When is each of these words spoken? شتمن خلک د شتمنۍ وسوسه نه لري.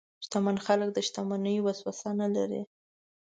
شتمن 0.25 0.57
خلک 0.65 0.89
د 0.93 0.97
شتمنۍ 1.07 1.57
وسوسه 1.61 2.09
نه 2.21 2.27
لري. 2.35 2.61